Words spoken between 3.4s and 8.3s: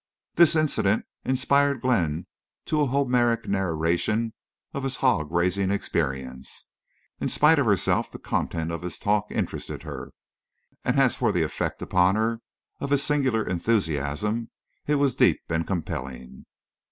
narration of his hog raising experience. In spite of herself the